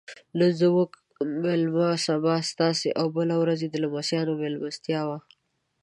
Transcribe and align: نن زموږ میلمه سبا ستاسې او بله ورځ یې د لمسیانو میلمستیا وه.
نن 0.37 0.51
زموږ 0.61 0.89
میلمه 1.43 1.89
سبا 2.07 2.35
ستاسې 2.51 2.89
او 2.99 3.07
بله 3.17 3.35
ورځ 3.41 3.59
یې 3.63 3.69
د 3.71 3.75
لمسیانو 3.83 4.33
میلمستیا 4.41 5.01
وه. 5.09 5.17